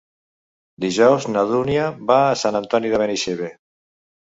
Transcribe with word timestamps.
Dijous 0.85 1.27
na 1.35 1.43
Dúnia 1.51 1.85
va 2.13 2.19
a 2.23 2.41
Sant 2.47 2.59
Antoni 2.63 2.95
de 2.97 3.05
Benaixeve. 3.05 3.55